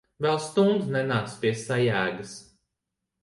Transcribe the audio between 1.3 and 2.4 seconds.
pie sajēgas.